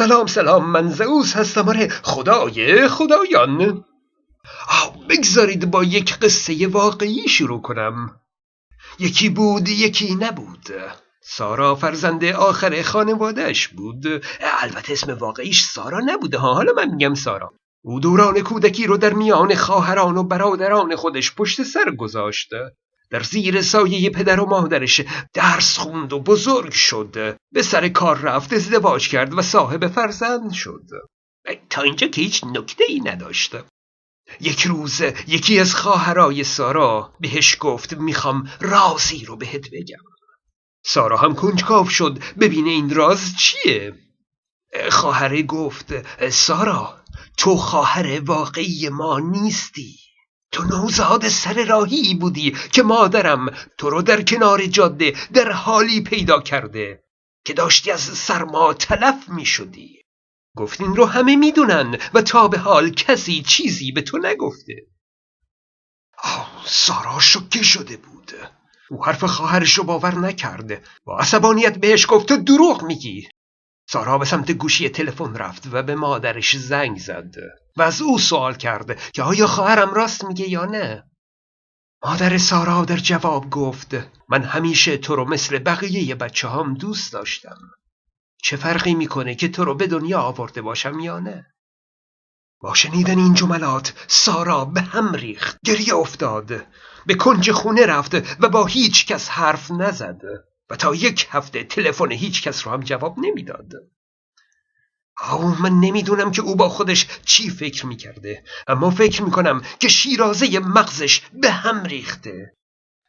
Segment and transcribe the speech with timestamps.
[0.00, 1.68] سلام سلام من زئوس هستم.
[1.68, 3.84] آره خدای خدایان.
[4.68, 8.20] آه بگذارید با یک قصه واقعی شروع کنم.
[8.98, 10.66] یکی بود یکی نبود.
[11.22, 14.06] سارا فرزند آخر خانوادهش بود.
[14.62, 17.52] البته اسم واقعیش سارا نبوده ها؟ حالا من میگم سارا.
[17.84, 22.72] او دوران کودکی رو در میان خواهران و برادران خودش پشت سر گذاشته
[23.10, 25.00] در زیر سایه پدر و مادرش
[25.34, 27.38] درس خوند و بزرگ شد.
[27.52, 30.84] به سر کار رفت ازدواج کرد و صاحب فرزند شد.
[31.70, 33.54] تا اینجا که هیچ نکته ای نداشت.
[34.40, 40.04] یک روز یکی از خواهرای سارا بهش گفت می‌خوام رازی رو بهت بگم.
[40.84, 43.94] سارا هم کنجکاو شد ببینه این راز چیه.
[44.90, 45.92] خواهره گفت
[46.30, 47.04] سارا
[47.36, 49.96] تو خواهر واقعی ما نیستی.
[50.52, 56.40] تو نوزاد سر راهی بودی که مادرم تو رو در کنار جاده در حالی پیدا
[56.40, 57.02] کرده
[57.44, 60.00] که داشتی از سرما تلف می شدی.
[60.56, 64.74] گفت این رو همه می‌دونن و تا به حال کسی چیزی به تو نگفته.
[66.18, 68.32] آه سارا شکه شده بود.
[68.90, 73.28] او حرف خواهرش رو باور نکرده با عصبانیت بهش گفت تو دروغ میگی.
[73.88, 77.34] سارا به سمت گوشی تلفن رفت و به مادرش زنگ زد.
[77.76, 81.04] و از او سوال کرد که آیا خواهرم راست میگه یا نه؟
[82.04, 83.94] مادر سارا در جواب گفت
[84.28, 87.58] من همیشه تو رو مثل بقیه بچه هم دوست داشتم.
[88.42, 91.46] چه فرقی می‌کنه که تو رو به دنیا آورده باشم یا نه؟
[92.60, 96.66] با شنیدن این جملات سارا به هم ریخت گریه افتاد.
[97.06, 100.20] به کنج خونه رفت و با هیچ کس حرف نزد.
[100.70, 103.72] و تا یک هفته تلفن هیچ کس رو هم جواب نمی‌داد.
[105.20, 108.42] آه من نمی‌دونم که او با خودش چی فکر می‌کرده.
[108.68, 112.54] اما فکر می‌کنم که شیرازه مغزش به هم ریخته.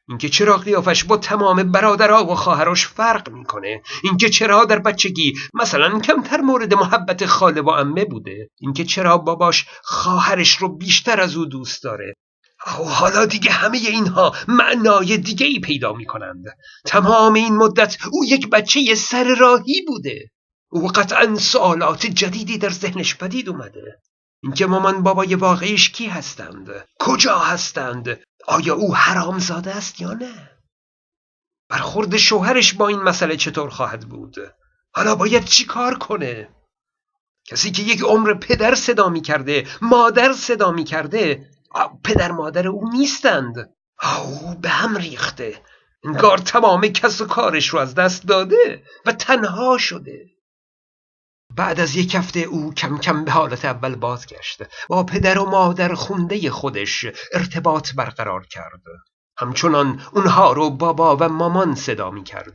[0.10, 3.82] اینکه چرا قیافش با تمام برادرها و خواهرش فرق می‌کنه.
[4.04, 8.50] اینکه چرا در بچگی مثلا کمتر مورد محبت خاله و امه بوده.
[8.60, 12.14] اینکه چرا باباش خواهرش رو بیشتر از او دوست داره.
[12.68, 16.46] و حالا دیگه همه اینها معنای دیگه ای پیدا می کنند
[16.86, 20.30] تمام این مدت او یک بچه سر راهی بوده.
[20.74, 24.00] او قطعا سوالات جدیدی در ذهنش پدید اومده.
[24.44, 30.52] اینکه مامان بابای واقعیش کی هستند؟ کجا هستند؟ آیا او حرامزاده است یا نه؟
[31.70, 34.36] برخورد شوهرش با این مسئله چطور خواهد بود؟
[34.94, 36.50] حالا باید چی کار کنه؟
[37.46, 41.50] کسی که یک عمر پدر صدا می کرده مادر صدا می کرده
[42.04, 43.74] پدر مادر او نیستند.
[44.20, 45.62] او به هم ریخته.
[46.04, 50.26] انگار تمام کس و کارش رو از دست داده و تنها شده.
[51.56, 55.94] بعد از یک هفته او کم کم به حالت اول بازگشت با پدر و مادر
[55.94, 58.82] خونده خودش ارتباط برقرار کرد.
[59.38, 62.54] همچنان اونها رو بابا و مامان صدا می کرد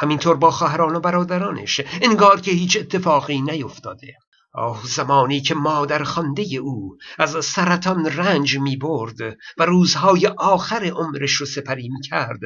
[0.00, 4.14] همینطور با خواهران و برادرانش انگار که هیچ اتفاقی نیفتاده.
[4.54, 9.20] آه زمانی که مادر خانده او از سرطان رنج می برد
[9.58, 12.40] و روزهای آخر عمرش رو سپری می کرد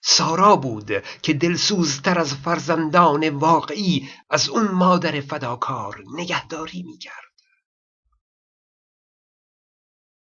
[0.00, 0.90] سارا بود
[1.22, 7.28] که دلسوزتر از فرزندان واقعی از اون مادر فداکار نگهداری می کرد.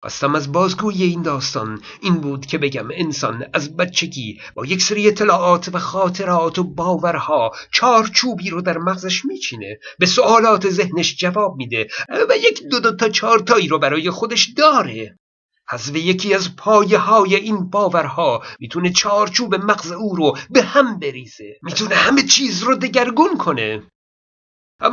[0.06, 5.08] قصدم از بازگوی این داستان این بود که بگم انسان از بچگی با یک سری
[5.08, 11.88] اطلاعات و خاطرات و باورها چارچوبی رو در مغزش میچینه به سوالات ذهنش جواب میده
[12.30, 15.20] و یک دو دو تا چهار تایی رو برای خودش داره
[15.70, 21.58] حذف یکی از پایه های این باورها می‌تونه چارچوب مغز او رو به هم بریزه.
[21.62, 23.84] می‌تونه همه چیز رو دگرگون کنه.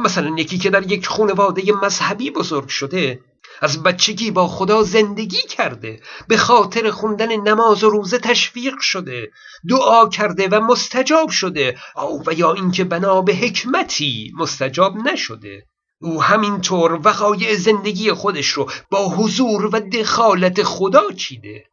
[0.05, 3.21] مثلا یکی که در یک خانواده مذهبی بزرگ شده
[3.61, 9.31] از بچگی با خدا زندگی کرده به خاطر خوندن نماز و روزه تشویق شده
[9.69, 11.79] دعا کرده و مستجاب شده.
[12.27, 15.67] و یا اینکه بنا به حکمتی مستجاب نشده.
[16.03, 21.65] او همینطور وقایع زندگی خودش رو با حضور و دخالت خدا چیده.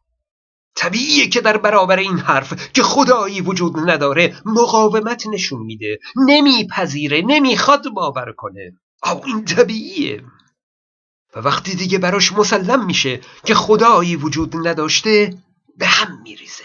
[0.76, 5.98] طبیعیه که در برابر این حرف که خدایی وجود نداره مقاومت نشون میده.
[6.16, 8.72] نمیپذیره نمی‌خواد باور کنه.
[9.12, 10.24] او این طبیعیه.
[11.36, 15.34] و وقتی دیگه براش مسلم میشه که خدایی وجود نداشته
[15.78, 16.64] به هم میریزه.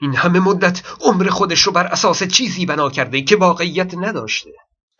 [0.00, 4.50] این همه مدت عمر خودش رو بر اساس چیزی بنا کرده که واقعیت نداشته.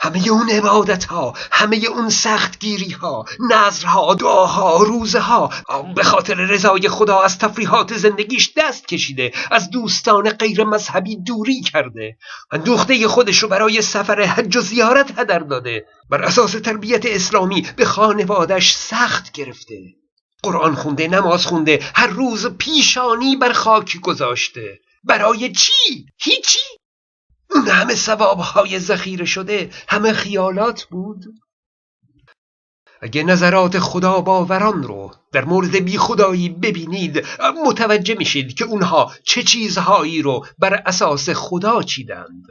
[0.03, 5.51] همه اون عبادت ها همه اون سختگیری ها نظرها دعاها روزه ها
[5.95, 12.17] به خاطر رضای خدا از تفریحات زندگیش دست کشیده از دوستان غیر مذهبی دوری کرده.
[12.51, 15.85] اندوخته خودش رو برای سفر حج و زیارت هدر داده.
[16.11, 19.77] بر اساس تربیت اسلامی به خانوادش سخت گرفته.
[20.43, 24.79] قرآن خونده نماز خونده هر روز پیشانی بر خاک گذاشته.
[25.05, 26.80] برای چی؟ هیچی!
[27.55, 31.25] اون همه ثوابهای ذخیره شده همه خیالات بود.
[33.03, 37.27] اگه نظرات خدا باوران رو در مورد بی خدایی ببینید
[37.67, 42.47] متوجه میشید که اونها چه چیزهایی رو بر اساس خدا چیدند.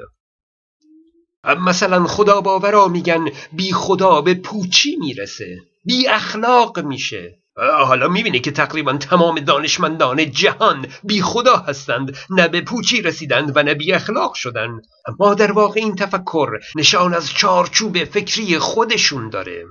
[1.44, 7.40] مثلا خدا باورا میگن بی خدا به پوچی می‌رسه بی اخلاق میشه.
[7.58, 13.64] حالا می‌بینی که تقریبا تمام دانشمندان جهان بی خدا هستند نه به پوچی رسیدند و
[13.64, 14.82] نه بی اخلاق شدند.
[15.08, 19.66] اما در واقع این تفکر نشان از چارچوب فکری خودشون داره.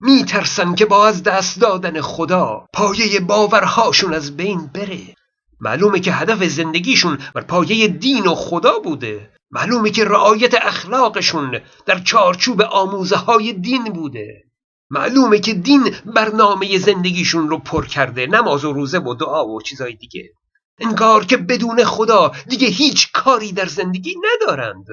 [0.00, 5.14] میترسن که با از دست دادن خدا پایه باورهاشون از بین بره.
[5.60, 9.30] معلومه که هدف زندگیشون بر پایه دین و خدا بوده.
[9.50, 14.49] معلومه که رعایت اخلاقشون در چارچوب آموزه های دین بوده.
[14.90, 19.94] معلومه که دین برنامه زندگیشون رو پر کرده نماز و روزه و دعا و چیزای
[19.94, 20.30] دیگه.
[20.78, 24.86] انگار که بدون خدا دیگه هیچ کاری در زندگی ندارند.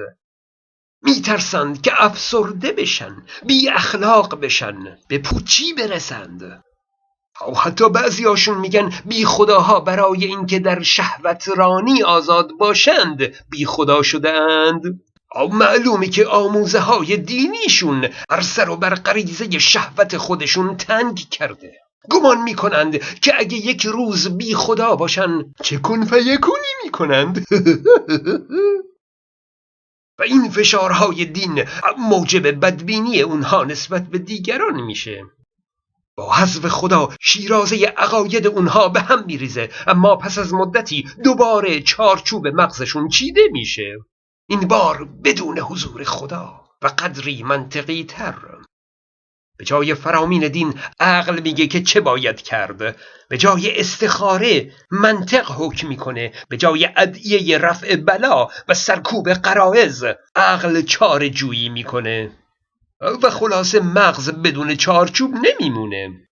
[1.02, 6.64] میترسند که افسرده بشن بی اخلاق بشن به پوچی برسند.
[7.46, 13.18] او حتی بعضیاشون میگن بی خداها برای اینکه در شهوت رانی آزاد باشند
[13.50, 14.82] بی خدا شدند
[15.52, 21.72] معلومه که آموزه های دینیشون هر سر و بر غریزه شهوت خودشون تنگ کرده.
[22.10, 27.44] گمان می‌کنند که اگه یک روز بی خدا باشن چه کن فیکونی می‌کنند.
[30.18, 31.64] و این فشارهای دین
[31.98, 35.22] موجب بدبینی اونها نسبت به دیگران میشه.
[36.16, 39.68] با حذف خدا شیرازه عقاید اونها به هم میریزه.
[39.86, 43.98] اما پس از مدتی دوباره چارچوب مغزشون چیده میشه.
[44.50, 48.34] این بار بدون حضور خدا و قدری منطقی تر.
[49.58, 52.96] به جای فرامین دین عقل میگه که چه باید کرد.
[53.28, 56.32] به جای استخاره منطق حکم می‌کنه.
[56.48, 60.04] به جای ادعیه رفع بلا و سرکوب قرائز
[60.36, 62.32] عقل چار جویی می‌کنه.
[63.22, 66.27] و خلاصه مغز بدون چارچوب نمیمونه.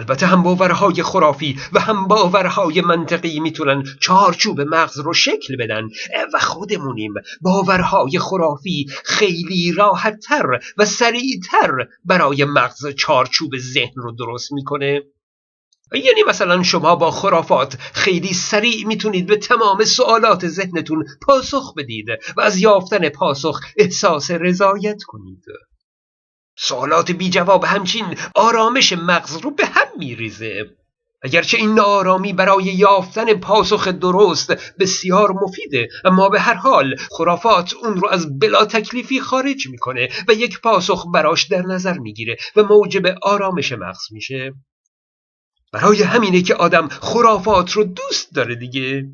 [0.00, 5.88] البته هم باورهای خرافی و هم باورهای منطقی می‌تونن چارچوب مغز رو شکل بدن.
[6.34, 15.02] و خودمونیم باورهای خرافی خیلی راحتتر و سریعتر برای مغز چارچوب ذهن رو درست می‌کنه.
[15.92, 22.06] یعنی مثلا شما با خرافات خیلی سریع می‌تونید به تمام سوالات ذهنتون پاسخ بدید
[22.36, 25.44] و از یافتن پاسخ احساس رضایت کنید.
[26.62, 30.70] سوالات بی جواب همچین آرامش مغز رو به هم میریزه.
[31.22, 37.96] اگرچه این ناآرامی برای یافتن پاسخ درست بسیار مفیده اما به هر حال خرافات اون
[37.96, 43.06] رو از بلا تکلیفی خارج می‌کنه و یک پاسخ براش در نظر می‌گیره و موجب
[43.22, 44.54] آرامش مغز میشه.
[45.72, 49.04] برای همینه که آدم خرافات رو دوست داره دیگه.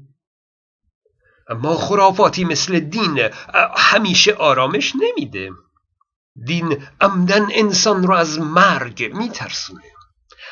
[1.49, 3.29] اما خرافاتی مثل دین
[3.77, 5.51] همیشه آرامش نمیده.
[6.45, 9.83] دین عمدن انسان رو از مرگ میترسونه.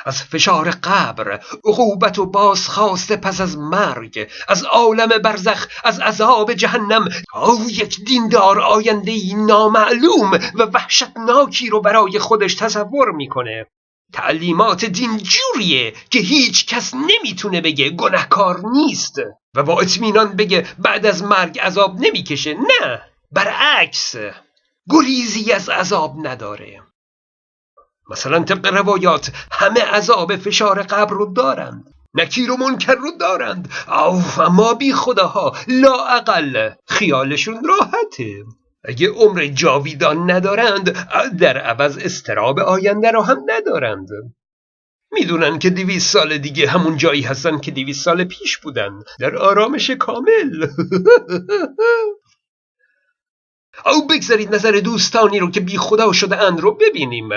[0.06, 7.08] از فشار قبر عقوبت و بازخواست پس از مرگ از عالم برزخ از عذاب جهنم
[7.34, 13.66] او یک دیندار آینده نامعلوم و وحشتناکی رو برای خودش تصور می‌کنه.
[14.12, 19.14] تعلیمات دین جوریه که هیچ کس نمی‌تونه بگه گنهکار نیست
[19.54, 23.02] و با اطمینان بگه بعد از مرگ عذاب نمی‌کشه نه.
[23.32, 24.16] برعکس.
[24.90, 26.82] گریزی از عذاب نداره.
[28.11, 33.68] مثلا طبق روایات همه عذاب فشار قبر رو دارند نکیر و منکر رو دارند.
[33.88, 38.44] او اما بی خداها لااقل خیالشون راحته.
[38.85, 40.90] اگه عمر جاویدان ندارند
[41.38, 44.09] در عوض اضطراب آینده رو هم ندارند.
[45.12, 49.02] می‌دونن که دویست سال دیگه همون جایی هستن که دویست سال پیش بودن.
[49.20, 50.66] در آرامش کامل.
[53.87, 57.29] و بگذارید نظر دوستانی رو که بی خدا شده اند رو ببینیم.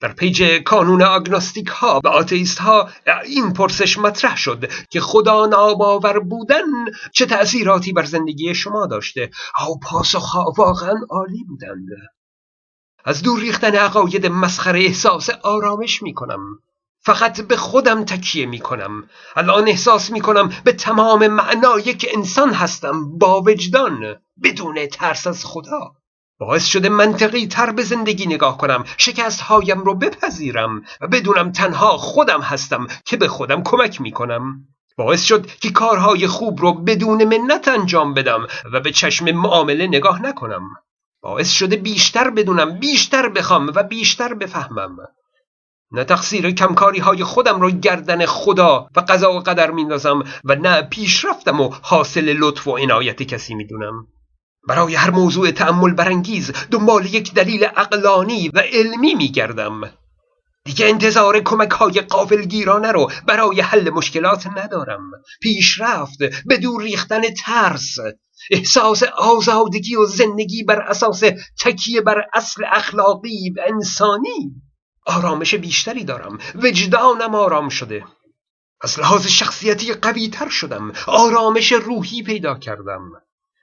[0.00, 2.90] در page کانون agnostic ها و آتئیست ها
[3.24, 6.64] این پرسش مطرح شد که خدا ناباور بودن
[7.12, 9.30] چه تأثیراتی بر زندگی شما داشته.
[9.68, 11.88] او پاسخ ها واقعا عالی بودند.
[13.04, 16.40] از دور ریختن عقاید مسخره احساس آرامش می کنم.
[17.02, 19.08] فقط به خودم تکیه می کنم.
[19.36, 24.16] الان احساس می کنم به تمام معنای که انسان هستم با وجدان.
[24.42, 25.92] بدون ترس از خدا.
[26.38, 31.96] باعث شده منطقی تر به زندگی نگاه کنم شکست هایم رو بپذیرم و بدونم تنها
[31.96, 34.66] خودم هستم که به خودم کمک می کنم
[34.96, 40.22] باعث شد که کارهای خوب رو بدون منت انجام بدم و به چشم معامله نگاه
[40.22, 40.62] نکنم.
[41.22, 44.96] باعث شده بیشتر بدونم بیشتر بخوام و بیشتر بفهمم.
[45.92, 50.82] نه تقصیر کمکاری های خودم رو گردن خدا و قضا و قدر میندازم و نه
[50.82, 54.06] پیشرفتم و حاصل لطف و عنایت کسی می‌دونم.
[54.68, 59.80] برای هر موضوع تأمل برانگیز دنبال یک دلیل اقلانی و علمی میگردم.
[60.64, 65.10] دیگه انتظار کمک های قافلگیرانه رو برای حل مشکلات ندارم.
[65.42, 67.96] پیشرفت به دور ریختن ترس.
[68.50, 71.22] احساس آزادگی و زندگی بر اساس
[71.60, 74.54] تکیه بر اصل اخلاقی و انسانی.
[75.06, 76.38] آرامش بیشتری دارم.
[76.54, 78.04] وجدانم آرام شده.
[78.82, 80.92] از لحاظ شخصیتی قوی تر شدم.
[81.06, 83.12] آرامش روحی پیدا کردم.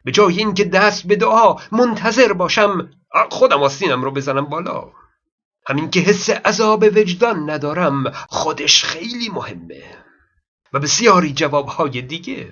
[0.07, 2.89] به جای اینکه دست به دعا منتظر باشم
[3.31, 4.91] خودم آستینم رو بزنم بالا.
[5.67, 9.83] همین که حس عذاب وجدان ندارم خودش خیلی مهمه.
[10.73, 12.51] و بسیاری جوابهای دیگه.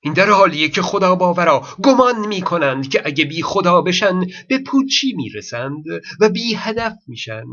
[0.00, 4.58] این در حالیه که خدا باورا گمان می کنند که اگه بی خدا بشن به
[4.58, 5.84] پوچی می‌رسند؟
[6.20, 7.44] و بی هدف میشن.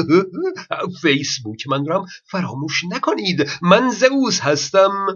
[1.02, 3.50] فیسبوک من رام فراموش نکنید.
[3.62, 5.06] من زئوس هستم.